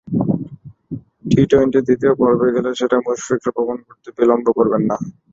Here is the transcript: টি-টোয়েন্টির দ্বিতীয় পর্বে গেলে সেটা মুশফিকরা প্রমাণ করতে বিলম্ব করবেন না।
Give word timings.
টি-টোয়েন্টির 1.29 1.85
দ্বিতীয় 1.87 2.13
পর্বে 2.19 2.47
গেলে 2.55 2.69
সেটা 2.79 2.97
মুশফিকরা 3.05 3.51
প্রমাণ 3.55 3.77
করতে 3.87 4.09
বিলম্ব 4.17 4.47
করবেন 4.57 4.83
না। 4.89 4.97